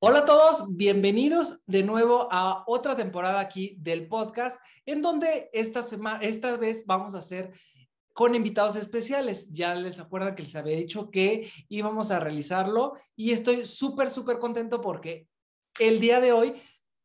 [0.00, 5.82] Hola a todos, bienvenidos de nuevo a otra temporada aquí del podcast, en donde esta,
[5.82, 7.50] semana, esta vez vamos a hacer
[8.12, 9.50] con invitados especiales.
[9.50, 14.38] Ya les acuerdan que les había dicho que íbamos a realizarlo y estoy súper, súper
[14.38, 15.26] contento porque
[15.80, 16.54] el día de hoy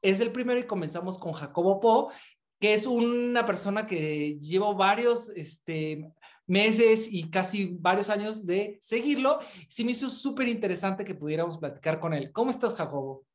[0.04, 2.12] es el primero y comenzamos con Jacobo Po,
[2.60, 6.14] que es una persona que llevo varios este,
[6.48, 9.40] meses y casi varios años de seguirlo.
[9.68, 12.32] Sí me hizo súper interesante que pudiéramos platicar con él.
[12.32, 13.26] ¿Cómo estás, Jacobo?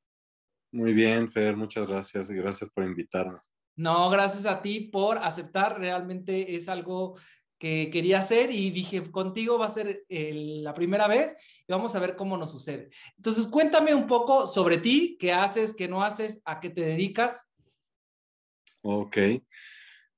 [0.72, 3.38] Muy bien, Fer, muchas gracias y gracias por invitarme.
[3.76, 5.78] No, gracias a ti por aceptar.
[5.78, 7.16] Realmente es algo
[7.58, 11.34] que quería hacer y dije, contigo va a ser la primera vez
[11.66, 12.90] y vamos a ver cómo nos sucede.
[13.16, 17.48] Entonces, cuéntame un poco sobre ti, qué haces, qué no haces, a qué te dedicas.
[18.82, 19.16] Ok,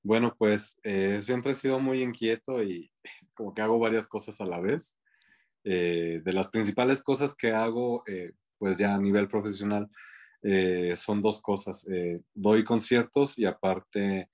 [0.02, 2.90] bueno, pues eh, siempre he sido muy inquieto y
[3.34, 4.96] como que hago varias cosas a la vez.
[5.62, 9.88] Eh, de las principales cosas que hago, eh, pues ya a nivel profesional,
[10.94, 11.86] son dos cosas.
[12.32, 14.30] doy conciertos y aparte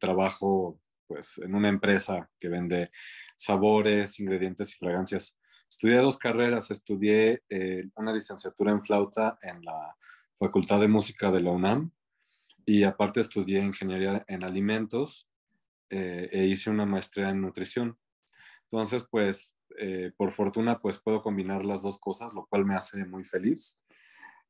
[0.00, 2.90] trabajo pues en una empresa que vende
[3.36, 5.38] sabores, ingredientes y fragancias.
[5.70, 7.40] Estudié dos carreras, estudié
[7.94, 9.94] una licenciatura en flauta en la
[10.40, 11.92] Facultad de Música de la UNAM
[12.66, 15.28] y aparte estudié ingeniería en alimentos
[15.88, 17.96] eh, e hice una maestría en nutrición.
[18.64, 23.04] Entonces, pues, eh, por fortuna, pues puedo combinar las dos cosas, lo cual me hace
[23.04, 23.80] muy feliz.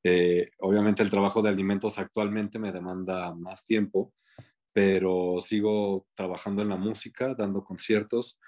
[0.02, 4.14] Eh, obviamente el trabajo de alimentos actualmente me demanda más tiempo,
[4.72, 8.40] pero sigo trabajando en la música, dando conciertos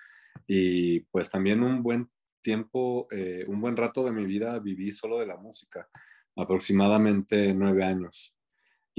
[0.46, 3.08] y pues también un buen tiempo,
[3.48, 5.88] un buen rato de mi vida viví solo de la música,
[6.36, 8.37] aproximadamente nueve años.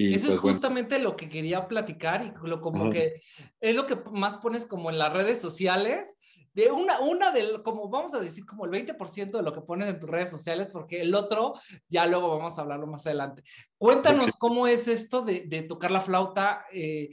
[0.07, 3.21] Eso es pues, justamente lo que quería platicar y lo como que
[3.59, 6.17] es lo que más pones como en las redes sociales.
[6.53, 9.87] De una, una del, como vamos a decir, como el 20% de lo que pones
[9.87, 11.53] en tus redes sociales, porque el otro
[11.87, 13.43] ya luego vamos a hablarlo más adelante.
[13.77, 17.11] Cuéntanos cómo es esto de, de tocar la flauta, eh,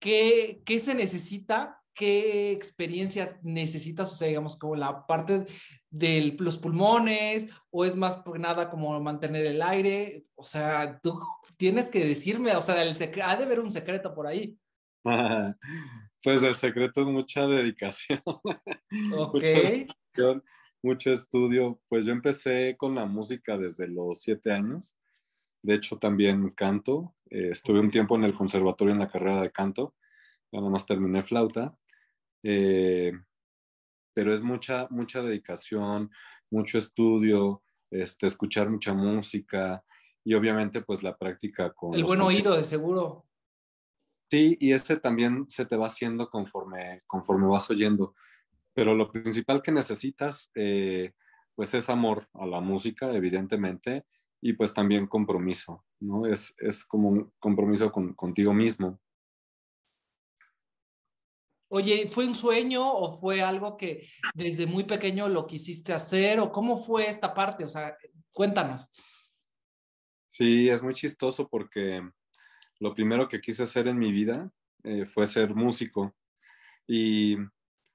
[0.00, 5.46] qué, qué se necesita qué experiencia necesitas, o sea, digamos, como la parte
[5.90, 11.20] de los pulmones, o es más por nada como mantener el aire, o sea, tú
[11.56, 12.90] tienes que decirme, o sea, el
[13.22, 14.56] ha de haber un secreto por ahí.
[16.22, 18.22] pues el secreto es mucha dedicación.
[19.16, 19.44] Ok.
[20.82, 21.80] mucho estudio.
[21.88, 24.96] Pues yo empecé con la música desde los siete años.
[25.62, 27.14] De hecho, también canto.
[27.30, 29.94] Eh, estuve un tiempo en el conservatorio en la carrera de canto.
[30.50, 31.76] Ya nada más terminé flauta.
[32.42, 33.12] Eh,
[34.14, 36.10] pero es mucha, mucha dedicación,
[36.50, 39.84] mucho estudio, este, escuchar mucha música
[40.24, 41.94] y obviamente pues la práctica con...
[41.94, 43.26] El buen oído, de seguro.
[44.30, 48.14] Sí, y ese también se te va haciendo conforme, conforme vas oyendo.
[48.74, 51.12] Pero lo principal que necesitas, eh,
[51.54, 54.04] pues es amor a la música, evidentemente,
[54.40, 56.26] y pues también compromiso, ¿no?
[56.26, 59.00] Es, es como un compromiso con, contigo mismo.
[61.68, 66.50] Oye, ¿fue un sueño o fue algo que desde muy pequeño lo quisiste hacer o
[66.50, 67.64] cómo fue esta parte?
[67.64, 67.96] O sea,
[68.32, 68.88] cuéntanos.
[70.28, 72.02] Sí, es muy chistoso porque
[72.78, 74.50] lo primero que quise hacer en mi vida
[74.84, 76.14] eh, fue ser músico
[76.86, 77.36] y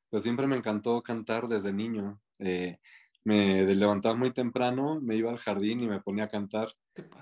[0.10, 2.22] pues siempre me encantó cantar desde niño.
[2.40, 2.78] Eh,
[3.24, 6.68] me levantaba muy temprano, me iba al jardín y me ponía a cantar.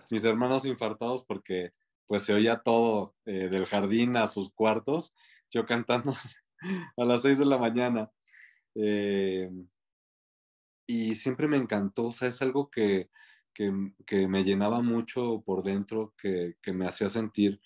[0.09, 1.71] Mis hermanos infartados porque
[2.07, 5.13] pues se oía todo eh, del jardín a sus cuartos,
[5.51, 6.15] yo cantando
[6.97, 8.09] a las 6 de la mañana.
[8.75, 9.49] Eh,
[10.87, 13.09] y siempre me encantó, o sea, es algo que,
[13.53, 17.61] que, me llenaba mucho por dentro, que, que, me hacía sentir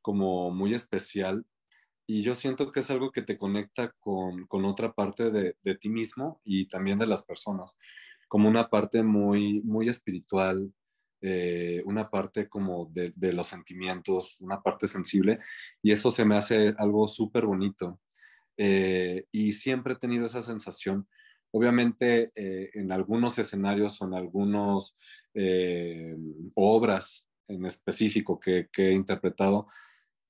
[0.00, 1.46] como muy especial.
[2.06, 5.74] Y yo siento que es algo que te conecta con, con otra parte de, de,
[5.76, 7.76] ti mismo y también de las personas,
[8.28, 10.72] como una parte muy, muy espiritual,
[11.22, 15.38] eh, una parte como de, de, los sentimientos, una parte sensible,
[15.80, 18.00] y eso se me hace algo súper bonito.
[18.56, 21.08] Eh, y siempre he tenido esa sensación.
[21.50, 24.96] Obviamente eh, en algunos escenarios o en algunas
[25.34, 26.16] eh,
[26.54, 29.66] obras en específico que, he interpretado,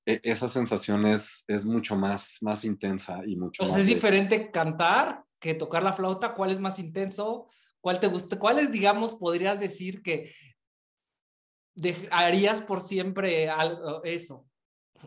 [0.05, 3.77] e, esa sensación es, mucho más, más intensa y mucho más...
[3.77, 6.33] ¿Es diferente cantar que tocar la flauta?
[6.33, 7.47] ¿Cuál es más intenso?
[7.79, 8.39] ¿Cuál te gusta?
[8.39, 10.33] ¿Cuáles, digamos, podrías decir que
[12.11, 14.47] harías por siempre algo, eso?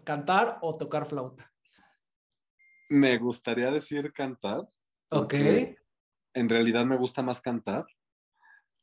[0.04, 1.52] ¿Cantar o tocar flauta?
[2.88, 4.68] Me gustaría decir cantar.
[5.10, 5.34] Ok.
[6.34, 7.86] En realidad me gusta más cantar,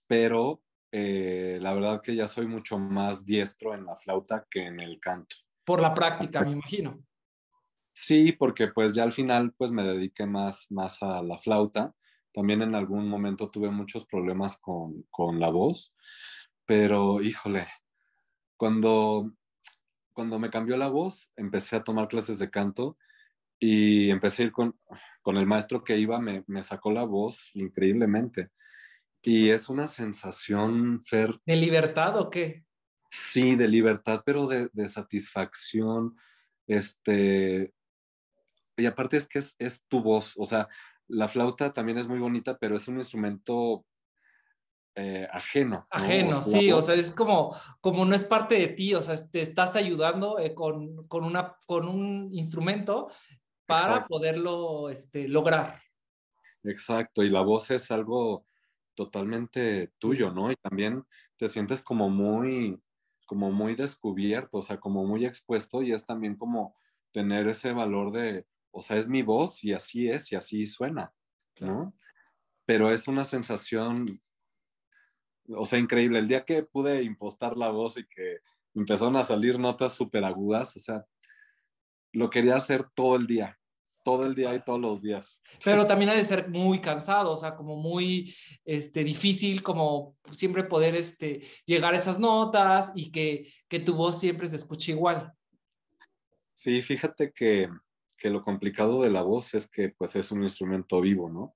[0.08, 4.80] pero eh, la verdad que ya soy mucho más diestro en la flauta que en
[4.80, 5.36] el canto.
[5.64, 7.04] Por la práctica, me imagino.
[7.94, 11.94] Sí, porque pues ya al final pues me dediqué más, más a la flauta.
[12.34, 15.93] También en algún momento tuve muchos problemas con, con la voz,
[16.66, 17.68] pero híjole,
[18.58, 19.34] cuando,
[20.14, 22.98] cuando me cambió la voz, empecé a tomar clases de canto
[23.60, 24.78] y empecé a ir con,
[25.22, 28.50] con el maestro que iba, me, me sacó la voz increíblemente.
[29.22, 31.32] Y es una sensación, Fer.
[31.46, 32.66] ¿De libertad o qué?
[33.10, 36.18] Sí, de libertad, pero de, de satisfacción.
[36.68, 37.74] Este,
[38.76, 40.68] y aparte es que es, es, tu voz, o sea,
[41.08, 43.86] la flauta también es muy bonita, pero es un instrumento
[44.96, 45.88] eh, ajeno.
[45.90, 49.42] Ajeno, sí, o sea, es como, como no es parte de ti, o sea, te
[49.42, 53.10] estás ayudando eh, con, con, una, con un instrumento
[53.66, 55.82] para poderlo este, lograr.
[56.64, 58.46] Exacto, y la voz es algo
[58.96, 60.52] totalmente tuyo, ¿no?
[60.52, 61.04] Y también
[61.38, 62.80] te sientes como muy,
[63.26, 66.76] como muy descubierto, o sea, como muy expuesto y es también como
[67.12, 71.14] tener ese valor de, o sea, es mi voz y así es y así suena,
[71.60, 71.94] ¿no?
[72.66, 74.22] Pero es una sensación,
[75.50, 76.20] o sea, increíble.
[76.20, 78.40] El día que pude impostar la voz y que
[78.76, 81.06] empezaron a salir notas súper agudas, o sea,
[82.12, 83.60] lo quería hacer todo el día,
[84.04, 85.42] todo el día y todos los días.
[85.64, 88.34] Pero también ha de ser muy cansado, o sea, como muy
[88.66, 94.20] este, difícil, como siempre poder este, llegar a esas notas y que, que tu voz
[94.20, 95.34] siempre se escuche igual.
[96.54, 97.70] Sí, fíjate que,
[98.18, 101.56] que, lo complicado de la voz es que pues es un instrumento vivo, ¿no?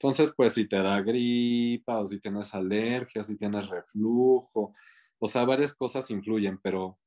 [0.00, 4.72] Entonces, pues si te da gripa o si tienes alergias, si tienes reflujo,
[5.18, 6.98] o sea, varias cosas influyen, pero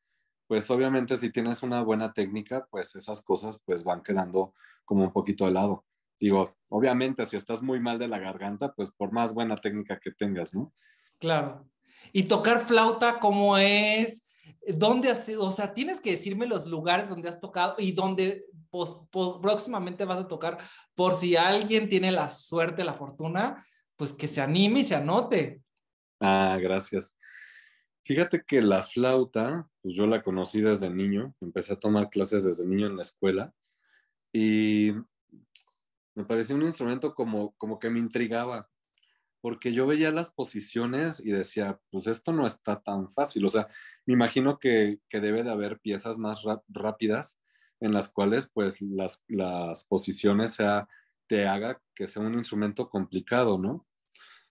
[0.46, 4.54] pues obviamente si tienes una buena técnica, pues esas cosas pues van quedando
[4.84, 5.86] como un poquito de lado.
[6.20, 10.12] Digo, obviamente si estás muy mal de la garganta, pues por más buena técnica que
[10.12, 10.74] tengas, ¿no?
[11.18, 11.70] Claro.
[12.12, 14.26] Y tocar flauta, ¿cómo es?
[14.68, 18.46] ¿Dónde has O sea, tienes que decirme los lugares donde has tocado y dónde
[19.42, 20.58] próximamente vas a tocar,
[20.96, 23.66] por si alguien tiene la suerte, la fortuna,
[23.96, 25.62] pues que se anime y se anote.
[26.20, 27.16] Ah, gracias.
[28.04, 32.66] Fíjate que la flauta, pues yo la conocí desde niño, empecé a tomar clases desde
[32.66, 33.54] niño en la escuela
[34.34, 34.92] y
[36.16, 38.70] me parecía un instrumento como, como que me intrigaba,
[39.42, 43.68] porque yo veía las posiciones y decía, pues esto no está tan fácil, o sea,
[44.06, 47.40] me imagino que, que debe de haber piezas más rápidas
[47.80, 50.88] en las cuales pues las, las posiciones sea,
[51.28, 53.88] te haga que sea un instrumento complicado, ¿no?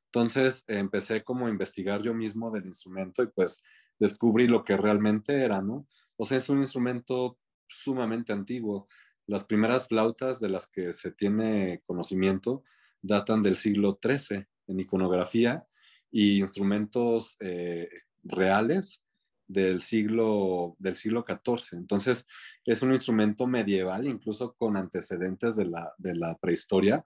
[0.07, 3.63] Entonces empecé como a investigar yo mismo del instrumento y pues
[3.99, 5.87] descubrí lo que realmente era, ¿no?
[6.17, 7.39] O sea, es un instrumento
[7.69, 8.89] sumamente antiguo.
[9.27, 12.65] Las primeras flautas de las que se tiene conocimiento
[13.01, 15.65] datan del siglo XIII en iconografía
[16.11, 17.89] y instrumentos eh,
[18.23, 19.03] reales
[19.47, 21.79] del siglo, del siglo XIV.
[21.79, 22.27] Entonces,
[22.65, 27.05] es un instrumento medieval, incluso con antecedentes de la, de la prehistoria,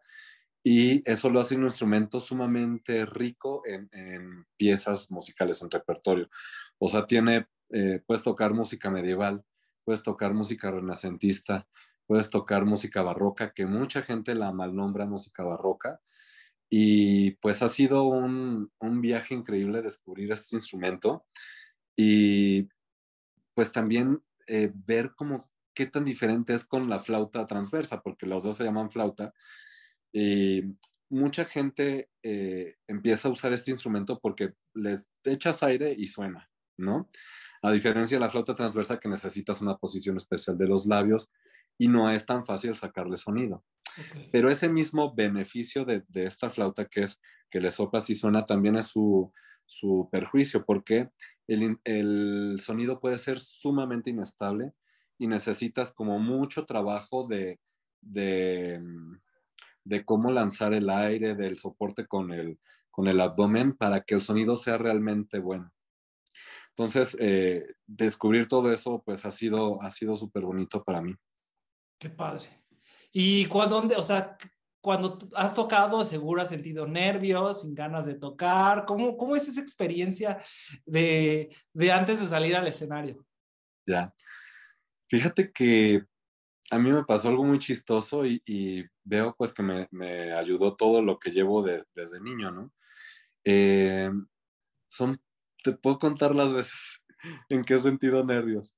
[0.66, 6.28] y eso lo hace un instrumento sumamente rico en, piezas musicales, en repertorio.
[6.78, 9.44] O sea, tiene, eh, puedes tocar música medieval,
[9.84, 11.69] puedes tocar música renacentista,
[12.06, 16.00] puedes tocar música barroca, que mucha gente la malnombra música barroca.
[16.76, 21.25] Y pues ha sido un, un viaje increíble descubrir este instrumento
[21.97, 22.69] y
[23.55, 28.43] pues también eh, ver cómo qué tan diferente es con la flauta transversa, porque las
[28.43, 29.32] dos se llaman flauta,
[30.12, 30.62] y
[31.11, 37.09] mucha gente eh, empieza a usar este instrumento porque les echas aire y suena, ¿no?
[37.62, 41.31] A diferencia de la flauta transversa que necesitas una posición especial de los labios
[41.78, 43.64] y no es tan fácil sacarle sonido.
[44.33, 47.21] Pero ese mismo beneficio de, esta flauta que es
[47.51, 49.33] que le soplas y suena también es su,
[50.11, 51.11] perjuicio porque
[51.47, 54.73] el, el, sonido puede ser sumamente inestable
[55.19, 57.61] y necesitas como mucho trabajo de,
[58.01, 58.83] de
[59.85, 62.59] de cómo lanzar el aire, del soporte con el,
[62.91, 65.71] con el abdomen para que el sonido sea realmente bueno.
[66.71, 71.15] Entonces, eh, descubrir todo eso, pues ha sido, ha sido súper bonito para mí.
[71.99, 72.63] Qué padre.
[73.16, 74.37] ¿Y cuando, o sea,
[74.80, 78.85] cuando has tocado, seguro has sentido nervios, sin ganas de tocar?
[78.85, 80.42] ¿Cómo, cómo es esa experiencia
[80.85, 83.25] de, de antes de salir al escenario?
[83.87, 84.12] Ya.
[85.09, 86.04] Fíjate que
[86.73, 91.21] a mí me pasó algo muy chistoso y, veo pues que me, ayudó todo lo
[91.21, 91.62] que llevo
[91.94, 92.73] desde niño, ¿no?
[93.44, 94.11] Eh,
[94.88, 95.21] son,
[95.62, 97.00] te puedo contar las veces
[97.49, 98.75] en que he sentido nervios.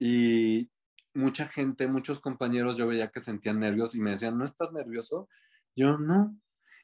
[0.00, 0.70] Y
[1.14, 5.28] mucha gente, muchos compañeros, yo veía que sentían nervios y me decían, ¿no estás nervioso?
[5.76, 6.36] Yo no.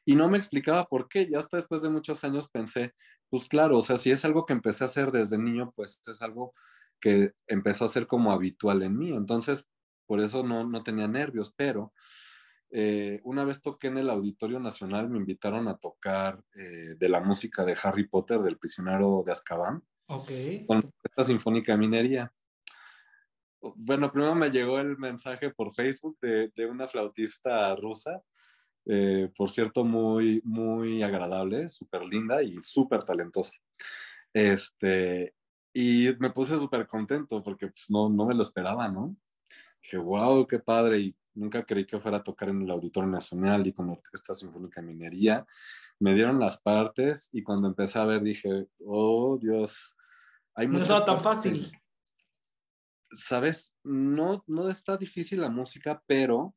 [0.05, 1.29] Y no me explicaba por qué.
[1.29, 2.93] Ya hasta después de muchos años pensé,
[3.29, 6.21] pues claro, o sea, si es algo que empecé a hacer desde niño, pues es
[6.21, 6.53] algo
[6.99, 9.11] que empezó a ser como habitual en mí.
[9.11, 9.69] Entonces,
[10.05, 11.93] por eso no, no tenía nervios, pero
[12.69, 17.21] eh, una vez toqué en el Auditorio Nacional, me invitaron a tocar eh, de la
[17.21, 20.31] música de Harry Potter, del prisionero de Azkaban, Ok.
[20.67, 22.31] con esta sinfónica minería.
[23.61, 28.21] Bueno, primero me llegó el mensaje por Facebook de, de una flautista rusa,
[28.85, 33.51] eh, por cierto, muy, muy agradable, súper linda y súper talentosa.
[34.33, 35.33] Este,
[35.73, 39.15] y me puse súper contento porque pues, no, no me lo esperaba, ¿no?
[39.81, 40.99] Dije, wow, qué padre.
[40.99, 44.33] Y nunca creí que fuera a tocar en el Auditorio Nacional y con la Orquesta
[44.33, 45.45] Sinfónica de Minería.
[45.99, 49.95] Me dieron las partes y cuando empecé a ver dije, oh Dios,
[50.55, 51.71] hay No muchas estaba tan fácil.
[53.11, 56.55] Sabes, no, no está difícil la música, pero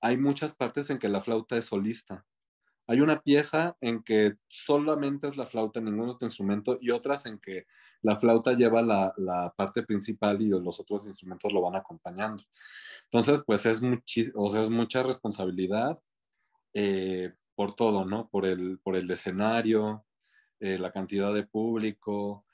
[0.00, 2.26] hay muchas partes en que la flauta es solista.
[2.86, 7.38] Hay una pieza en que solamente es la flauta, ningún otro instrumento, y otras en
[7.38, 7.66] que
[8.02, 12.42] la flauta lleva la, la parte principal y los otros instrumentos lo van acompañando.
[13.04, 13.80] Entonces, pues es,
[14.34, 15.98] o sea, es mucha responsabilidad
[16.74, 18.28] eh, por todo, ¿no?
[18.28, 20.04] Por el, por el escenario,
[20.60, 22.44] eh, la cantidad de público,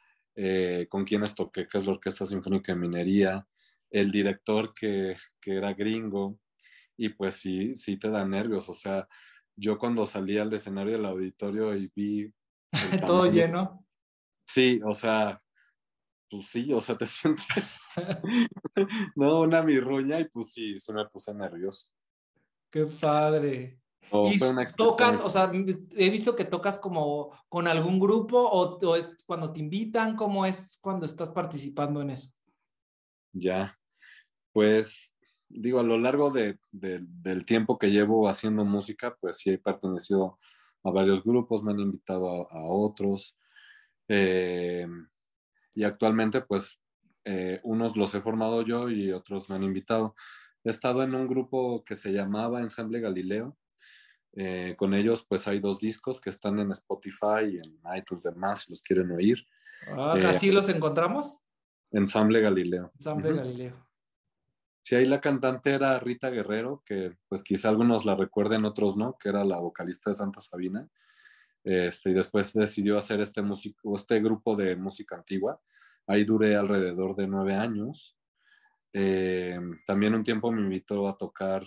[0.42, 3.46] eh, con quienes toqué, que es la Orquesta Sinfónica de Minería,
[3.90, 6.38] el director que, que era gringo,
[6.96, 9.06] y pues sí, sí te da nervios, o sea,
[9.54, 12.32] yo cuando salí al escenario del auditorio y vi...
[13.06, 13.86] Todo lleno.
[14.46, 15.42] Sí, o sea,
[16.30, 17.78] pues sí, o sea, te sientes,
[19.16, 21.88] no, una mirruña y pues sí, sí me puse nervioso.
[22.70, 23.79] Qué padre.
[24.10, 24.38] O ¿Y
[24.76, 25.52] tocas, o sea,
[25.96, 30.16] he visto que tocas como con algún grupo o, o es cuando te invitan?
[30.16, 32.30] ¿Cómo es cuando estás participando en eso?
[33.32, 33.78] Ya,
[34.52, 35.14] pues
[35.48, 39.58] digo, a lo largo de- de- del tiempo que llevo haciendo música, pues sí he
[39.58, 40.36] pertenecido
[40.82, 43.36] a varios grupos, me han invitado a, a otros.
[44.08, 44.88] eh,
[45.74, 46.80] y actualmente, pues,
[47.24, 50.14] eh, unos los he formado yo y otros me han invitado.
[50.64, 53.56] He estado en un grupo que se llamaba Ensamble Galileo.
[54.32, 58.62] Eh, con ellos, pues, hay dos discos que están en Spotify y en iTunes demás,
[58.62, 59.44] si los quieren oír.
[59.88, 61.40] Ah, Eh, ¿Así los encontramos?
[61.90, 62.92] Ensamble Galileo.
[62.94, 63.34] Ensamble.
[63.34, 63.86] Galileo.
[64.82, 69.16] Sí, ahí la cantante era Rita Guerrero, que pues quizá algunos la recuerden, otros no,
[69.18, 70.88] que era la vocalista de Santa Sabina.
[71.62, 75.60] Este, y después decidió hacer este, músico, este grupo de música antigua.
[76.06, 78.16] Ahí duré alrededor de nueve años.
[78.92, 81.62] Eh, también un tiempo me invitó a tocar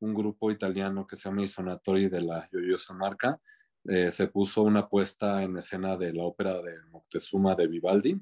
[0.00, 3.40] un grupo italiano que se llama I Sonatori de la Yoyosa Marca.
[3.84, 8.20] Eh, se puso una puesta en escena de la ópera de Moctezuma de Vivaldi,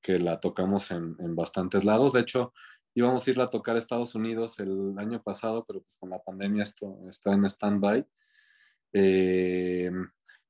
[0.00, 2.12] que la tocamos en, en bastantes lados.
[2.12, 2.52] De hecho,
[2.94, 6.22] íbamos a irla a tocar a Estados Unidos el año pasado, pero pues con la
[6.22, 8.06] pandemia esto está en stand-by.
[8.92, 9.90] Eh,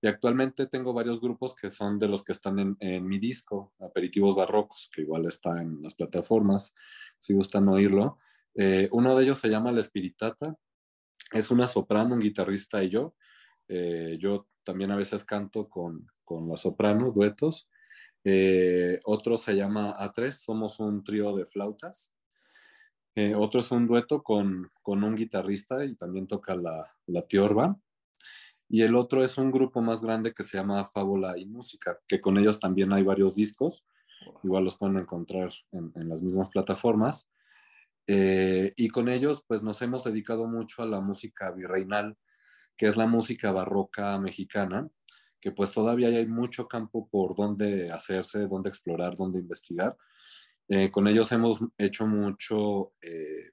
[0.01, 3.73] y actualmente tengo varios grupos que son de los que están en, en, mi disco,
[3.81, 6.75] Aperitivos Barrocos, que igual está en las plataformas,
[7.19, 8.19] si gustan oírlo.
[8.57, 10.57] Eh, uno de ellos se llama La Espiritata.
[11.33, 13.15] Es una soprano, un guitarrista y yo.
[13.69, 17.69] Eh, yo también a veces canto con, con la soprano, duetos.
[18.25, 22.13] Eh, otro se llama A3, somos un trío de flautas.
[23.15, 27.79] Eh, otro es un dueto con, con, un guitarrista y también toca la, la tiorba.
[28.69, 32.21] Y el otro es un grupo más grande que se llama Fábula y Música, que
[32.21, 33.87] con ellos también hay varios discos.
[34.43, 37.31] Igual los pueden encontrar en, en las mismas plataformas.
[38.07, 42.17] Eh, y con ellos, pues nos hemos dedicado mucho a la música virreinal,
[42.77, 44.89] que es la música barroca mexicana,
[45.41, 49.97] que pues todavía hay mucho campo por donde hacerse, donde explorar, donde investigar.
[50.69, 53.51] Eh, con ellos hemos hecho mucho eh,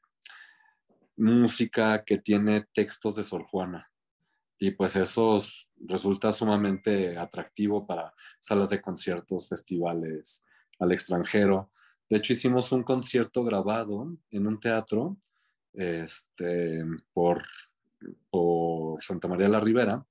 [1.17, 3.89] música que tiene textos de Sor Juana.
[4.57, 5.37] Y pues eso
[5.75, 10.45] resulta sumamente atractivo para salas de conciertos, festivales
[10.79, 11.71] al extranjero.
[12.13, 15.17] De hecho, hicimos un concierto grabado en un teatro
[15.73, 17.43] este, por,
[18.29, 20.05] por Santa María la Ribera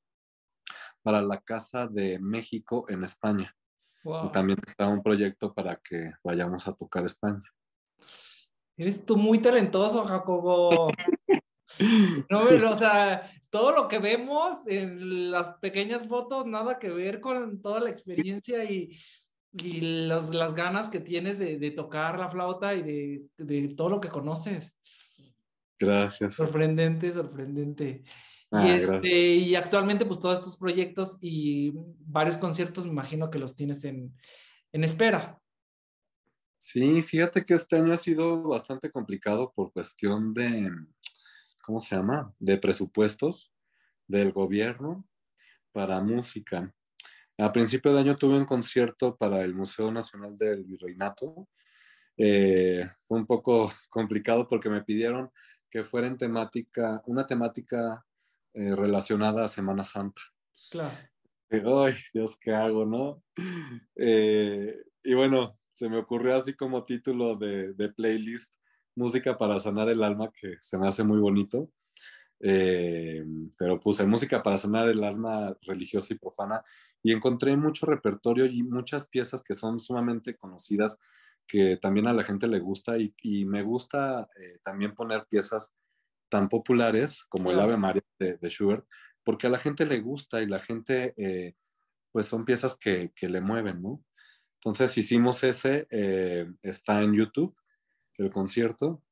[1.00, 3.56] para la Casa de México en España.
[4.02, 4.26] Wow.
[4.26, 7.44] Y también está un proyecto para que vayamos a tocar España.
[8.76, 10.88] Eres tú muy talentoso, Jacobo.
[12.28, 17.62] No, o sea, todo lo que vemos en las pequeñas fotos, nada que ver con
[17.62, 18.94] toda la experiencia y,
[19.52, 23.90] y los, las ganas que tienes de, de tocar la flauta y de, de, todo
[23.90, 24.74] lo que conoces.
[25.78, 26.36] Gracias.
[26.36, 28.02] Sorprendente, sorprendente.
[28.50, 33.38] Ah, y, este, y actualmente, pues todos estos proyectos y varios conciertos, me imagino que
[33.38, 34.14] los tienes en,
[34.72, 35.38] en espera.
[36.58, 40.70] Sí, fíjate que este año ha sido bastante complicado por cuestión de,
[41.64, 42.32] ¿cómo se llama?
[42.38, 43.52] De presupuestos
[44.06, 45.04] del gobierno
[45.72, 46.72] para música.
[47.42, 51.48] A principio de año tuve un concierto para el Museo Nacional del Virreinato.
[52.16, 55.28] Eh, fue un poco complicado porque me pidieron
[55.68, 58.06] que fuera en temática, una temática
[58.54, 60.22] eh, relacionada a Semana Santa.
[60.70, 60.94] Claro.
[61.50, 63.22] Ay, Dios, ¿qué hago, no?
[63.96, 68.54] Eh, y bueno, se me ocurrió así como título de, de, playlist,
[68.94, 71.70] Música para sanar el alma, que se me hace muy bonito.
[72.44, 73.24] Eh,
[73.56, 76.60] pero puse música para sanar el alma religiosa y profana
[77.00, 80.98] y encontré mucho repertorio y muchas piezas que son sumamente conocidas
[81.46, 85.76] que también a la gente le gusta y, y me gusta eh, también poner piezas
[86.28, 88.86] tan populares como el Ave María de, de, Schubert,
[89.22, 91.54] porque a la gente le gusta y la gente, eh,
[92.10, 94.02] pues son piezas que, que, le mueven, ¿no?
[94.54, 97.54] Entonces hicimos ese, eh, está en YouTube,
[98.16, 99.02] el concierto,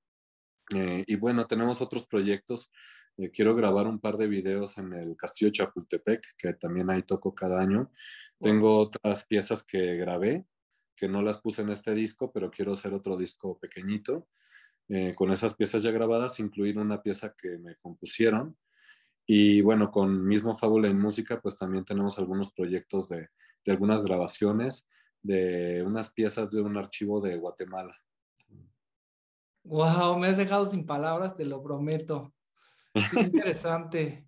[0.75, 2.71] eh, y bueno, tenemos otros proyectos.
[3.29, 7.61] Quiero grabar un par de videos en el Castillo Chapultepec, que también ahí toco cada
[7.61, 7.91] año.
[8.41, 10.47] Tengo otras piezas que grabé,
[10.97, 14.29] que no las puse en este disco, pero quiero hacer otro disco pequeñito.
[14.89, 18.57] Eh, con esas piezas ya grabadas, incluir una pieza que me compusieron.
[19.27, 23.29] Y bueno, con mismo Fábula en Música, pues también tenemos algunos proyectos de,
[23.65, 24.89] de algunas grabaciones
[25.23, 27.97] de unas piezas de un archivo de Guatemala.
[29.65, 32.33] Wow, me has dejado sin palabras, te lo prometo.
[32.93, 34.27] Qué interesante.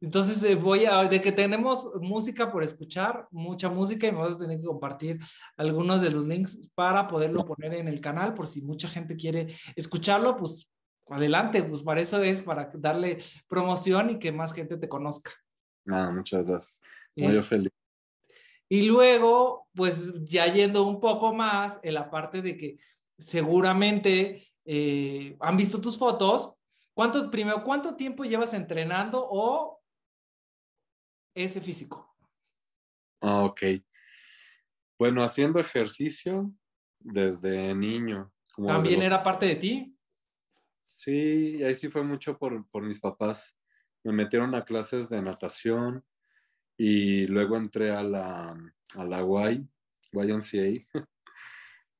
[0.00, 4.36] Entonces eh, voy a, de que tenemos música por escuchar, mucha música y me vas
[4.36, 5.18] a tener que compartir
[5.56, 9.46] algunos de los links para poderlo poner en el canal por si mucha gente quiere
[9.74, 10.70] escucharlo, pues
[11.08, 13.18] adelante, pues para eso es, para darle
[13.48, 15.32] promoción y que más gente te conozca.
[15.86, 16.80] Ah, muchas gracias.
[17.14, 17.70] Muy feliz.
[18.68, 22.76] Y luego, pues ya yendo un poco más en la parte de que
[23.16, 26.55] seguramente eh, han visto tus fotos.
[26.96, 29.84] ¿Cuánto, primero, cuánto tiempo llevas entrenando o
[31.34, 32.16] ese físico?
[33.20, 33.60] Ah, ok.
[34.98, 36.50] Bueno, haciendo ejercicio
[36.98, 38.32] desde niño.
[38.66, 39.98] ¿También era parte de ti?
[40.86, 43.58] Sí, ahí sí fue mucho por, por mis papás.
[44.02, 46.02] Me metieron a clases de natación
[46.78, 48.56] y luego entré a la,
[48.94, 49.68] a la Y,
[50.12, 50.86] YMCA.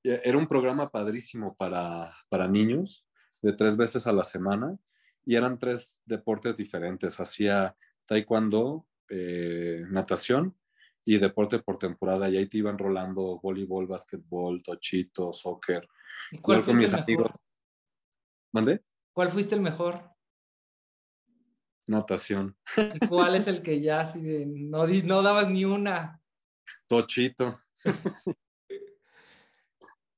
[0.03, 3.07] Era un programa padrísimo para, para niños,
[3.43, 4.79] de tres veces a la semana,
[5.27, 7.19] y eran tres deportes diferentes.
[7.21, 10.57] Hacía taekwondo, eh, natación
[11.05, 12.31] y deporte por temporada.
[12.31, 15.87] Y ahí te iban rolando voleibol, básquetbol, tochito, soccer.
[16.31, 17.33] ¿Y cuál fuiste mis el amigos.
[18.53, 18.85] ¿Mandé?
[19.13, 20.15] ¿Cuál fuiste el mejor?
[21.89, 22.57] Natación.
[22.77, 24.05] ¿Y cuál es el que ya
[24.47, 26.23] no, no dabas ni una?
[26.87, 27.59] Tochito.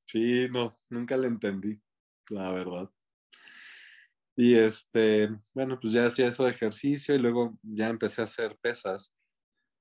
[0.07, 1.81] sí, no, nunca le entendí,
[2.29, 2.91] la verdad.
[4.41, 8.57] Y este, bueno, pues ya hacía eso de ejercicio y luego ya empecé a hacer
[8.63, 9.13] pesas.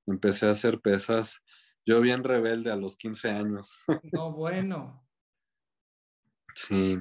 [0.07, 1.37] Empecé a hacer pesas.
[1.85, 3.77] Yo bien rebelde a los 15 años.
[4.11, 5.07] No, bueno.
[6.55, 6.97] Sí.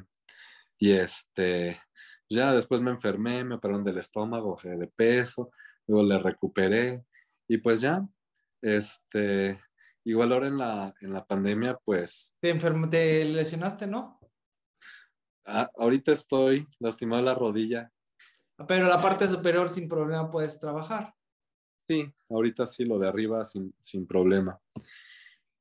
[0.79, 1.81] Y este,
[2.29, 5.51] ya después me enfermé, me operaron del estómago, bajé de peso,
[5.87, 7.07] luego le recuperé
[7.49, 8.07] y pues ya,
[8.61, 9.59] este,
[10.05, 12.35] igual ahora en la, en la pandemia, pues...
[12.39, 12.53] Te,
[12.91, 14.16] te lesionaste, ¿no?
[15.47, 17.91] Ah, ahorita estoy lastimado la rodilla.
[18.67, 21.15] Pero la parte superior sin problema puedes trabajar.
[21.89, 24.59] Sí, ahorita sí, lo de arriba sin, sin problema.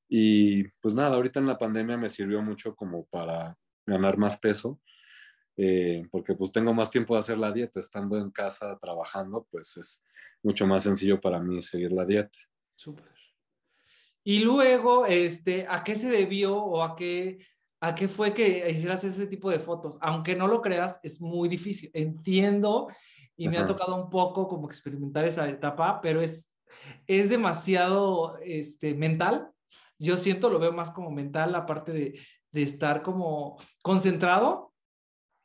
[0.10, 4.82] Y pues nada, ahorita en la pandemia me sirvió mucho como para ganar más peso,
[5.56, 7.80] eh, porque pues tengo más tiempo de hacer la dieta.
[7.80, 10.04] Estando en casa trabajando, pues es
[10.42, 12.40] mucho más sencillo para mí seguir la dieta.
[12.76, 13.14] Súper.
[14.24, 17.38] Y luego, este, ¿a qué se debió o a qué
[17.86, 20.00] ¿A qué fue que hicieras ese tipo de fotos?
[20.02, 21.92] Aunque no lo creas, es muy difícil.
[21.94, 22.88] Entiendo
[23.38, 26.52] y me ha tocado un poco como experimentar esa etapa, pero es,
[27.06, 29.52] es demasiado este, mental.
[30.00, 32.20] Yo siento, lo veo más como mental, la parte de,
[32.52, 34.74] de estar como concentrado.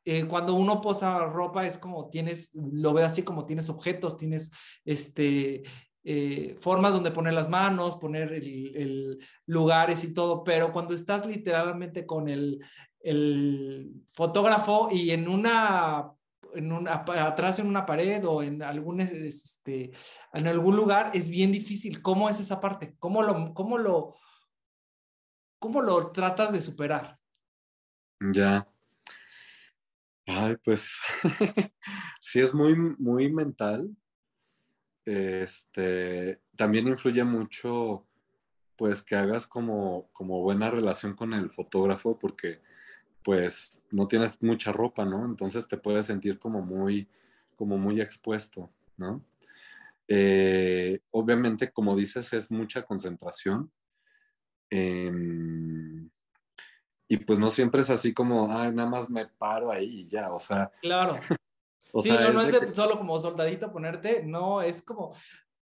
[0.06, 4.50] Eh, cuando uno posa ropa es como tienes, lo veo así como tienes objetos, tienes
[4.86, 5.62] este,
[6.02, 12.06] eh, formas donde poner las manos, poner el, lugares y todo, pero cuando estás literalmente
[12.06, 12.60] con el,
[14.08, 16.12] fotógrafo y en una,
[16.54, 19.90] en una, atrás en una pared o en algún, este,
[20.32, 22.02] en algún lugar, es bien difícil.
[22.02, 22.96] ¿Cómo es esa parte?
[22.98, 24.16] ¿Cómo lo, cómo lo,
[25.58, 27.18] cómo lo tratas de superar?
[28.20, 28.66] Ya.
[30.26, 30.98] Ay, pues
[32.20, 33.90] sí es muy, muy mental
[35.04, 38.06] este, también influye mucho,
[38.76, 42.60] pues, que hagas como, como buena relación con el fotógrafo, porque,
[43.22, 45.24] pues, no tienes mucha ropa, ¿no?
[45.24, 47.08] Entonces te puedes sentir como muy,
[47.56, 49.24] como muy expuesto, ¿no?
[50.08, 53.70] Eh, obviamente, como dices, es mucha concentración.
[54.68, 56.10] Em,
[57.06, 60.32] y pues no siempre es así como, ah, nada más me paro ahí y ya,
[60.32, 60.70] o sea.
[60.80, 61.14] Claro.
[61.98, 65.12] Sí, no, no es, solo como soldadito ponerte, no, es como,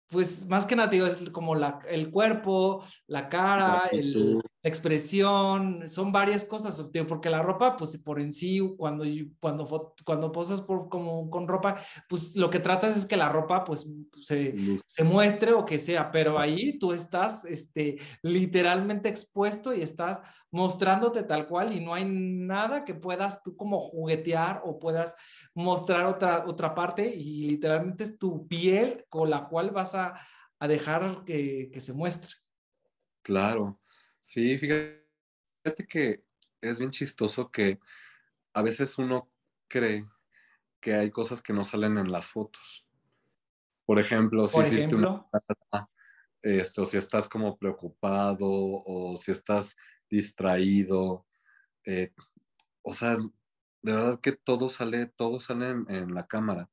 [0.09, 5.89] pues más que nada, digo, es como la, el cuerpo, la cara, el, la expresión,
[5.89, 9.05] son varias cosas, porque la ropa, pues por en sí, cuando,
[9.39, 11.77] cuando, cuando posas por, como, con ropa,
[12.09, 13.87] pues lo que tratas es que la ropa, pues
[14.21, 20.23] se, se muestre o que sea, pero ahí tú estás, este, literalmente expuesto y estás
[20.51, 25.15] mostrándote tal cual y no hay nada que puedas tú como juguetear o puedas
[25.53, 30.15] mostrar otra, otra parte y literalmente es tu piel con la cual vas a,
[30.59, 32.31] a dejar que, que, se muestre.
[33.23, 33.81] Claro,
[34.25, 36.25] sí, fíjate que
[36.61, 37.79] es bien chistoso que
[38.55, 39.31] a veces uno
[39.69, 40.07] cree
[40.81, 42.87] que hay cosas que no salen en las fotos.
[43.85, 45.27] Por ejemplo, si hiciste una
[46.43, 49.77] esto, si estás como preocupado o si estás
[50.11, 51.27] distraído.
[51.85, 52.13] Eh,
[52.83, 53.17] o sea,
[53.83, 56.71] de verdad que todo sale, todo sale en, la cámara.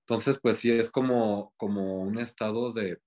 [0.00, 3.00] Entonces, pues sí, es como, como un estado de,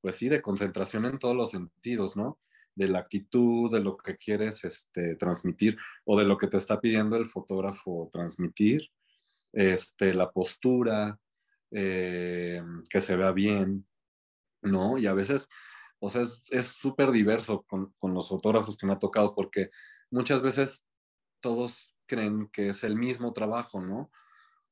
[0.00, 2.38] pues sí, de concentración en todos los sentidos, ¿no?
[2.76, 6.80] De la actitud, de lo que quieres este, transmitir o de lo que te está
[6.80, 8.88] pidiendo el fotógrafo transmitir,
[9.52, 11.18] este, la postura,
[11.70, 13.86] eh, que se vea bien,
[14.62, 14.98] ¿no?
[14.98, 15.48] Y a veces
[15.98, 19.70] o sea, es súper diverso con, con, los fotógrafos que me ha tocado porque
[20.10, 20.86] muchas veces
[21.40, 24.10] todos creen que es el mismo trabajo, ¿no?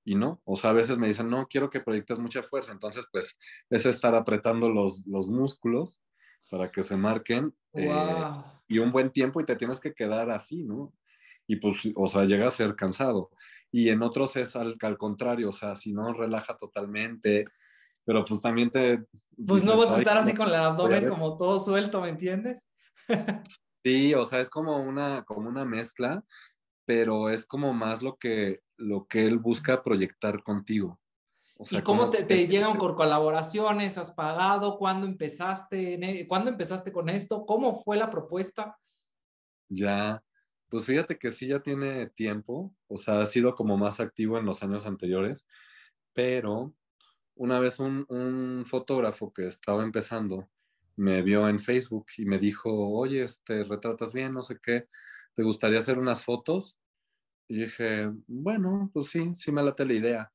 [0.04, 3.06] Y no, o sea, a veces me dicen, no, quiero que proyectes mucha fuerza, entonces
[3.10, 3.38] pues
[3.70, 5.98] es estar apretando los, los músculos
[6.54, 7.90] para que se marquen eh,
[8.68, 10.94] y un buen tiempo y te tienes que quedar así, ¿no?
[11.48, 13.30] Y pues, o sea, llega a ser cansado.
[13.72, 17.46] Y en otros es al, al contrario, o sea, si no relaja totalmente,
[18.04, 19.04] pero pues también te...
[19.44, 22.62] Pues no vas a estar así con el abdomen como todo suelto, ¿me entiendes?
[23.84, 26.22] sí, o sea, es como una, como una mezcla,
[26.86, 31.00] pero es como más lo que, lo que él busca proyectar contigo.
[31.70, 33.98] ¿Y cómo te, te llegan por colaboraciones?
[33.98, 34.76] ¿Has pagado?
[34.78, 35.94] ¿Cuándo empezaste?
[35.94, 37.46] E, ¿Cuándo empezaste con esto?
[37.46, 38.78] ¿Cómo fue la propuesta?
[39.68, 40.22] Ya,
[40.68, 44.44] pues fíjate que sí ya tiene tiempo, o sea, ha sido como más activo en
[44.44, 45.46] los años anteriores,
[46.12, 46.74] pero
[47.36, 50.48] una vez un, fotógrafo que estaba empezando
[50.96, 54.88] me vio en Facebook y me dijo, oye, este, retratas bien, no sé qué,
[55.34, 56.78] ¿te gustaría hacer unas fotos?
[57.48, 60.32] Y dije, bueno, pues sí, sí me late la idea.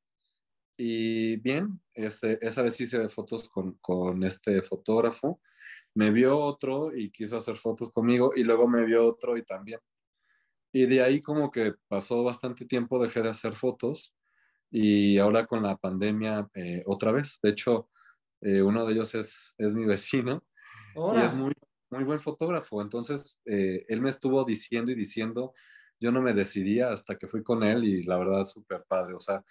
[0.82, 5.42] Y bien, este, esa vez hice fotos con, con este fotógrafo.
[5.94, 9.82] Me vio otro y quiso hacer fotos conmigo y luego me vio otro y también.
[10.72, 14.15] Y de ahí como que pasó bastante tiempo, dejé de hacer fotos
[14.72, 17.42] y ahora con la pandemia eh, otra vez.
[17.44, 17.89] De hecho,
[18.39, 20.46] eh, uno de ellos es, es mi vecino
[20.96, 21.52] y es muy,
[21.89, 22.82] muy buen fotógrafo.
[22.82, 25.54] Entonces, eh, él me estuvo diciendo y diciendo,
[26.00, 29.13] yo no me decidía hasta que fui con él y la verdad súper padre.
[29.13, 29.44] O sea,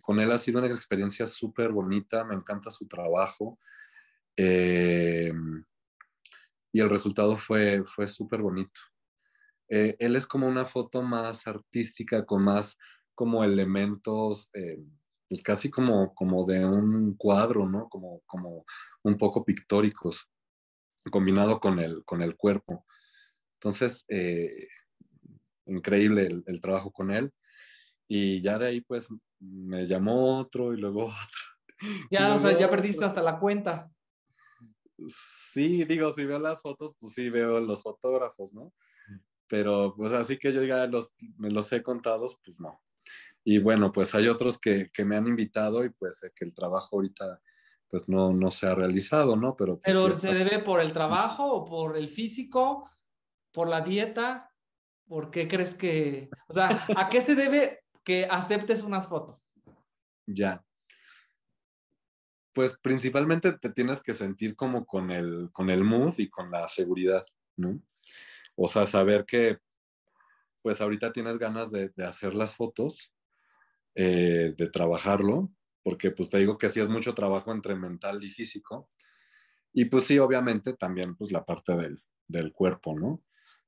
[0.00, 3.58] con él ha sido una experiencia súper bonita, me encanta su trabajo.
[4.36, 4.42] y
[6.80, 8.80] el resultado fue, fue súper bonito.
[9.68, 12.76] él es como una foto más artística, con más
[13.16, 14.78] como elementos, eh,
[15.28, 17.88] pues casi como, como de un cuadro, ¿no?
[17.88, 18.64] Como, como
[19.02, 20.30] un poco pictóricos,
[21.10, 22.84] combinado con el, con el cuerpo.
[23.54, 24.68] Entonces, eh,
[25.66, 27.32] increíble el, trabajo con él.
[28.06, 29.08] Y ya de ahí, pues,
[29.40, 31.40] me llamó otro y luego otro.
[32.10, 33.90] Ya, o sea, ya perdiste hasta la cuenta.
[35.08, 38.72] Sí, digo, si veo las fotos, pues sí veo los fotógrafos, ¿no?
[39.46, 42.82] Pero, pues así que yo ya los, me los he contados, pues no.
[43.44, 46.96] Y bueno, pues hay otros que, que me han invitado y pues que el trabajo
[46.96, 47.40] ahorita
[47.88, 49.56] pues no, no se ha realizado, ¿no?
[49.56, 52.90] Pero, pues, ¿Pero se debe por el trabajo o por el físico,
[53.52, 54.52] por la dieta?
[55.06, 59.52] ¿Por qué crees que, o sea, a qué se debe que aceptes unas fotos?
[60.26, 60.64] Ya.
[62.54, 66.68] Pues principalmente te tienes que sentir como con el, con el mood y con la
[66.68, 67.82] seguridad, ¿no?
[68.54, 69.58] O sea, saber que
[70.62, 73.12] pues ahorita tienes ganas de, de hacer las fotos
[73.96, 75.50] eh, de trabajarlo,
[75.82, 78.88] porque pues te digo que sí es mucho trabajo entre mental y físico.
[79.72, 83.25] Y pues sí, obviamente también pues la parte del, del cuerpo, ¿no?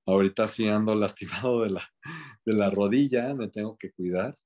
[0.09, 1.83] Ahorita sí ando lastimado de la,
[2.44, 4.37] de la rodilla, me tengo que cuidar.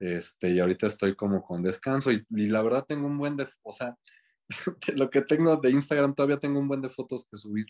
[0.00, 3.70] Este, y ahorita estoy como con descanso y, la verdad tengo un buen de, o
[3.72, 3.96] sea,
[4.96, 7.66] lo que tengo de Instagram todavía tengo un buen de fotos que subir.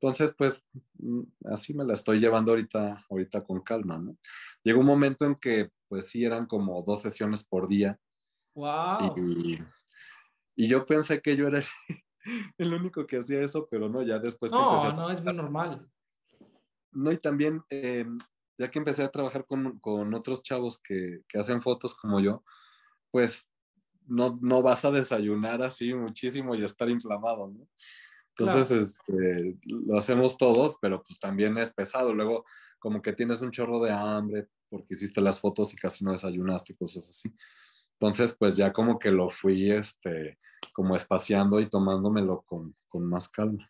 [0.00, 0.64] Entonces, pues
[0.98, 4.16] mm, así me la estoy llevando ahorita, ahorita con calma, ¿no?
[4.64, 7.98] Llegó un momento en que pues sí eran como dos sesiones por día.
[8.54, 9.14] ¡Wow!
[10.56, 11.60] Y, yo pensé que yo era
[12.58, 14.50] el, único que hacía eso, pero no, ya después...
[14.50, 15.88] No, no, es muy normal.
[16.92, 18.06] No, y también, eh,
[18.58, 22.44] ya que empecé a trabajar con, con otros chavos que, que, hacen fotos como yo,
[23.10, 23.50] pues
[24.06, 27.68] no, no vas a desayunar así muchísimo y estar inflamado, ¿no?
[28.36, 32.14] Entonces, este, lo hacemos todos, pero pues también es pesado.
[32.14, 32.44] Luego,
[32.78, 36.74] como que tienes un chorro de hambre porque hiciste las fotos y casi no desayunaste,
[36.74, 37.34] cosas así.
[38.00, 40.38] Entonces, pues ya como que lo fui, este,
[40.72, 43.68] como espaciando y tomándomelo con, con más calma.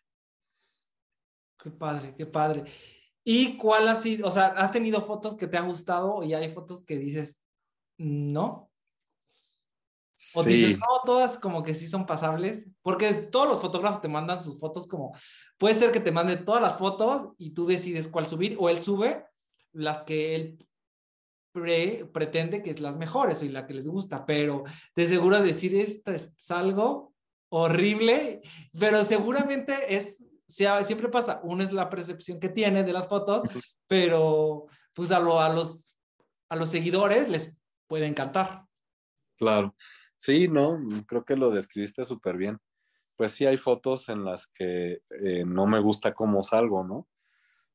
[1.61, 2.63] Qué padre, qué padre.
[3.23, 6.51] ¿Y cuál ha sido, o sea, has tenido fotos que te han gustado y hay
[6.51, 7.39] fotos que dices,
[7.97, 8.69] no?
[10.35, 14.41] O dices, no, todas como que sí son pasables, porque todos los fotógrafos te mandan
[14.41, 15.15] sus fotos como,
[15.57, 18.81] puede ser que te mande todas las fotos y tú decides cuál subir, o él
[18.81, 19.25] sube
[19.71, 20.67] las que él
[22.11, 24.63] pretende que es las mejores y la que les gusta, pero
[24.95, 27.13] de seguro decir esto es algo
[27.49, 28.41] horrible,
[28.79, 33.43] pero seguramente es, siempre pasa, uno es la percepción que tiene de las fotos,
[33.87, 35.95] pero pues a, lo, a, los,
[36.49, 38.65] a los seguidores les puede encantar.
[39.37, 39.75] Claro.
[40.17, 42.57] Sí, no, creo que lo describiste súper bien.
[43.17, 47.07] Pues sí hay fotos en las que eh, no me gusta cómo salgo, ¿no?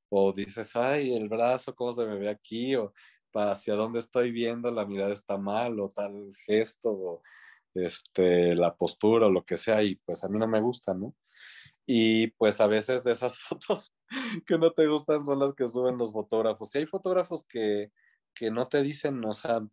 [0.08, 2.92] O dices, ay, el brazo, cómo se me ve aquí, o
[3.34, 7.22] hacia dónde estoy viendo, la mirada está mal, o tal gesto, o
[7.74, 11.14] este, la postura, o lo que sea, y pues a mí no me gusta, ¿no?
[11.90, 13.94] Y pues a veces de esas fotos
[14.46, 16.74] que no te gustan son las que suben los fotógrafos.
[16.74, 17.92] Y hay fotógrafos que,
[18.34, 19.66] que no te dicen, o sea,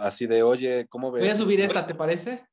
[0.00, 1.24] así de, oye, ¿cómo ves?
[1.24, 2.46] Voy a subir esta, ¿te parece?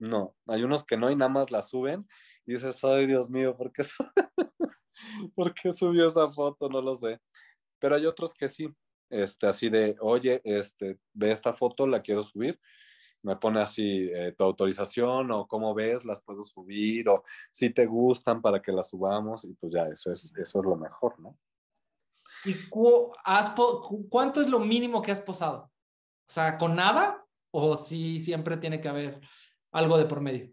[0.00, 2.08] No, hay unos que no y nada más la suben
[2.46, 3.82] y dices, ay, Dios mío, ¿por qué,
[5.34, 6.70] ¿por qué subió esa foto?
[6.70, 7.20] No lo sé.
[7.78, 8.74] Pero hay otros que sí,
[9.10, 12.58] este, así de, oye, este, ve esta foto, la quiero subir.
[13.28, 17.84] Me pone así eh, tu autorización o cómo ves, las puedo subir o si te
[17.84, 21.36] gustan para que las subamos y pues ya, eso es, eso es lo mejor, ¿no?
[22.46, 22.54] ¿Y
[24.08, 25.70] cuánto es lo mínimo que has posado?
[26.26, 27.22] O sea, ¿con nada?
[27.50, 29.20] ¿O sí siempre tiene que haber
[29.72, 30.50] algo de por medio?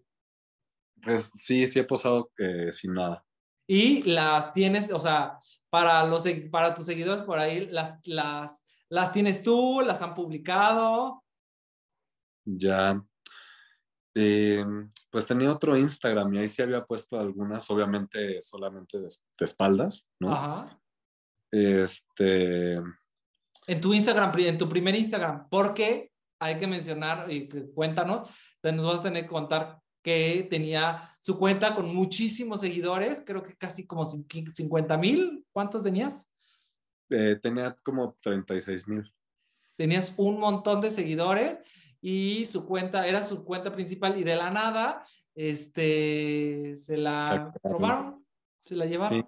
[1.01, 3.25] Pues sí, sí he posado eh, sin nada.
[3.67, 9.13] Y las tienes, o sea, para, los, para tus seguidores por ahí, las, las, las
[9.13, 11.23] tienes tú, las han publicado.
[12.45, 13.03] Ya.
[14.13, 19.45] Em, pues tenía otro Instagram y ahí sí había puesto algunas, obviamente solamente de, de
[19.45, 20.33] espaldas, ¿no?
[20.33, 20.79] Ajá.
[21.51, 22.75] Este,
[23.67, 28.29] en tu Instagram, en tu primer Instagram, porque hay que mencionar y cuéntanos,
[28.63, 33.55] nos vas a tener que contar que tenía su cuenta con muchísimos seguidores, creo que
[33.55, 35.43] casi como 50 mil.
[35.51, 36.27] ¿Cuántos tenías?
[37.09, 39.11] Eh, tenía como 36 mil.
[39.77, 41.57] Tenías un montón de seguidores
[42.01, 45.03] y su cuenta era su cuenta principal y de la nada,
[45.33, 48.25] este, se la robaron,
[48.63, 49.27] se la llevaron.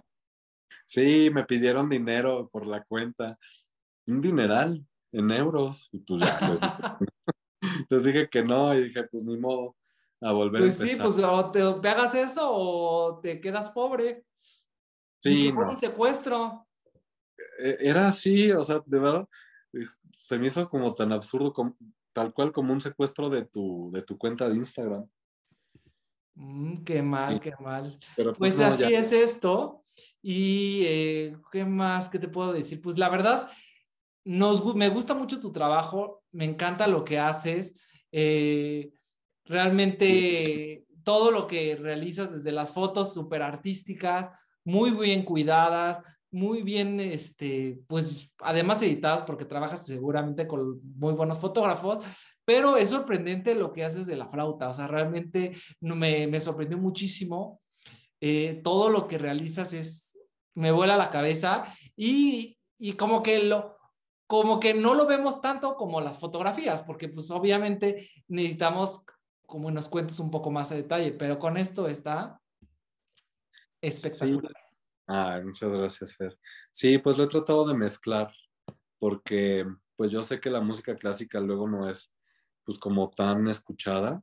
[0.86, 3.38] sí, me pidieron dinero por la cuenta
[4.08, 5.90] un dineral en euros.
[5.92, 6.98] Y pues ya,
[7.90, 9.76] les dije, que no y dije, pues ni modo,
[10.22, 10.98] a volver pues a empezar.
[10.98, 14.26] sí, pues o te, hagas eso o te quedas pobre.
[15.20, 15.48] Sí.
[15.48, 16.68] ¿Y fue un secuestro?
[17.60, 19.28] E, era así, o sea, de verdad,
[20.20, 21.54] se me hizo como tan absurdo,
[22.18, 25.08] tal cual como un secuestro de tu, de tu cuenta de Instagram.
[26.34, 27.96] Mm, qué mal, qué mal.
[28.16, 29.86] pues, pues así es esto.
[30.20, 32.82] Y eh, qué más, ¿qué te puedo decir?
[32.82, 33.52] Pues la verdad,
[34.26, 37.76] me gusta mucho tu trabajo, me encanta lo que haces.
[38.12, 38.90] Eh,
[39.46, 44.32] realmente todo lo que realizas desde las fotos súper artísticas,
[44.64, 46.02] muy bien cuidadas,
[46.38, 52.06] muy bien, este, pues además editadas porque trabajas seguramente con muy buenos fotógrafos,
[52.46, 56.78] pero es sorprendente lo que haces de la flauta, o sea, realmente me, me sorprendió
[56.78, 57.60] muchísimo.
[58.22, 60.18] Eh, todo lo que realizas es,
[60.56, 61.64] me vuela la cabeza
[61.96, 63.78] y, y como que lo,
[64.28, 69.04] como que no lo vemos tanto como las fotografías, porque pues obviamente necesitamos
[69.46, 72.40] como nos cuentes un poco más a detalle, pero con esto está
[73.82, 74.67] espectacular.
[75.08, 76.38] Ah, muchas gracias, Fer.
[76.72, 78.32] Sí, pues lo he tratado de mezclar,
[79.00, 79.66] porque
[79.96, 82.14] pues yo sé que la música clásica luego no es
[82.64, 84.22] pues como tan escuchada.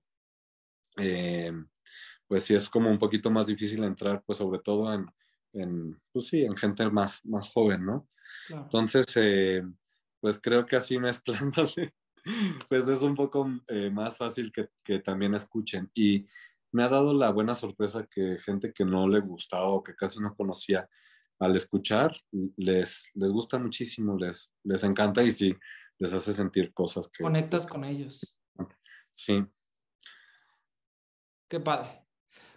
[0.99, 1.53] Eh,
[2.29, 5.07] pues sí es como un poquito más difícil entrar, pues sobre todo en,
[5.53, 8.09] en pues sí, en gente más, más joven, ¿no?
[8.51, 9.63] Entonces, eh,
[10.21, 11.95] pues creo que así mezclándole,
[12.69, 15.91] pues es un poco eh, más fácil que, que, también escuchen.
[15.95, 16.27] Y
[16.75, 20.19] me ha dado la buena sorpresa que gente que no le gustaba o que casi
[20.19, 20.89] no conocía,
[21.39, 22.17] al escuchar,
[22.57, 25.55] les, les gusta muchísimo, les, les encanta y sí,
[25.99, 27.23] les hace sentir cosas que...
[27.23, 28.37] Conectas con ellos.
[29.13, 29.45] Sí.
[31.49, 32.05] Qué padre.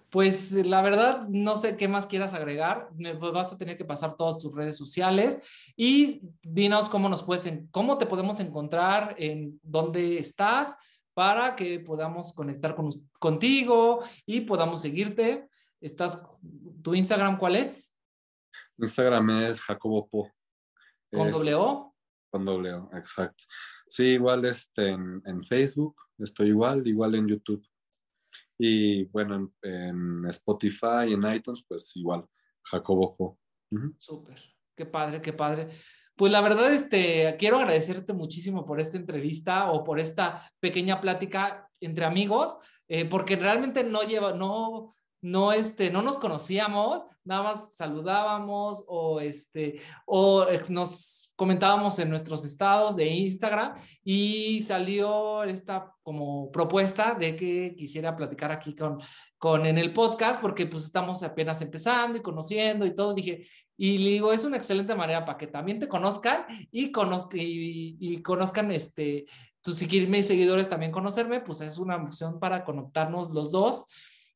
[0.10, 4.16] pues la verdad no sé qué más quieras agregar, pues vas a tener que pasar
[4.16, 5.44] todas tus redes sociales
[5.76, 10.76] y dinos cómo nos puedes, cómo te podemos encontrar, en dónde estás
[11.18, 15.50] para que podamos conectar con, contigo y podamos seguirte.
[15.82, 16.24] Estás,
[16.84, 17.98] ¿Tu Instagram cuál es?
[18.78, 20.32] Instagram es Jacobo Po.
[21.12, 21.96] ¿Con doble O?
[22.30, 23.46] Con doble O, exacto.
[23.88, 27.66] Sí, igual este, en, Facebook, estoy igual, igual en YouTube.
[28.60, 32.28] Y bueno, en, Spotify, en iTunes, pues igual,
[32.62, 33.40] Jacobo Po.
[33.98, 34.40] Súper,
[34.76, 35.68] qué padre, qué padre.
[36.18, 41.70] Pues la verdad, este, quiero agradecerte muchísimo por esta entrevista o por esta pequeña plática
[41.80, 47.76] entre amigos, eh, porque realmente no lleva, no, no, este, no nos conocíamos, nada más
[47.76, 56.52] saludábamos o, este, o nos comentábamos en nuestros estados de Instagram y salió esta como
[56.52, 58.98] propuesta de que quisiera platicar aquí con,
[59.38, 63.14] con en el podcast porque pues estamos apenas empezando y conociendo y todo.
[63.14, 63.48] Dije,
[63.78, 68.22] y digo, es una excelente manera para que también te conozcan y, conozcan y, y
[68.24, 69.26] conozcan este,
[69.62, 73.86] tus seguidores también conocerme, pues es una opción para conectarnos los dos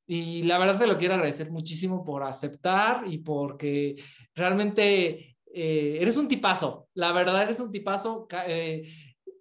[0.06, 3.96] y la verdad te lo quiero agradecer muchísimo por aceptar y porque
[4.36, 6.88] realmente eh, eres un tipazo.
[6.94, 8.28] La verdad eres un tipazo.
[8.48, 8.88] Eh,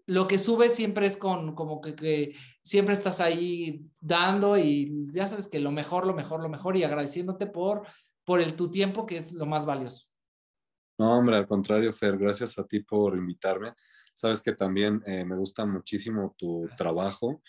[0.06, 5.48] lo que subes siempre es con como que, siempre estás ahí dando y ya sabes
[5.48, 7.86] que lo mejor, lo mejor, lo mejor y agradeciéndote por,
[8.24, 10.06] por el, tu tiempo que es lo más valioso.
[10.98, 13.72] No, hombre, al contrario, Fer, gracias a ti por invitarme.
[14.12, 17.40] Sabes que también eh, me gusta muchísimo tu trabajo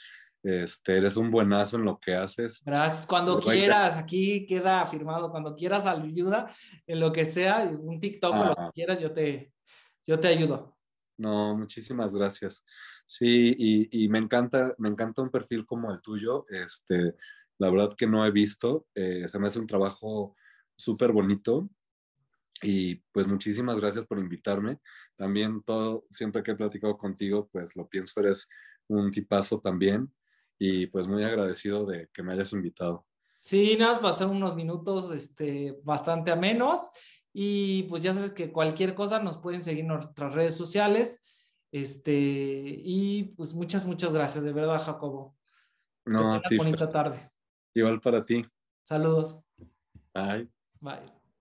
[0.44, 2.62] este, eres un buenazo en lo que haces.
[2.66, 3.06] Gracias.
[3.06, 5.30] Cuando quieras, aquí queda firmado.
[5.30, 6.52] Cuando quieras ayuda
[6.88, 8.72] en lo que sea, un TikTok o lo que ah.
[8.74, 9.54] quieras, yo te,
[10.06, 10.78] yo te ayudo.
[11.18, 12.64] No, muchísimas gracias.
[13.06, 16.46] Sí, y, y, me encanta, me encanta un perfil como el tuyo.
[16.50, 17.14] Este,
[17.60, 18.88] la verdad que no he visto.
[18.96, 20.36] Eh, se me hace un trabajo
[20.76, 21.70] súper bonito.
[22.64, 24.80] Y pues muchísimas gracias por invitarme.
[25.16, 28.48] También todo, siempre que he platicado contigo, pues lo pienso, eres
[28.88, 30.12] un tipazo también
[30.64, 33.08] y pues muy agradecido de que me hayas invitado.
[33.40, 36.82] Sí, nada más pasar unos minutos este, bastante a menos
[37.34, 41.20] y pues ya sabes que cualquier cosa nos pueden seguir en nuestras redes sociales.
[41.72, 45.36] Este, y pues muchas, muchas gracias, de verdad, Jacobo.
[46.06, 47.32] No, que bonita tarde.
[47.74, 48.46] Igual para ti.
[48.84, 49.40] Saludos.
[50.14, 50.48] Bye.
[50.80, 51.21] Bye.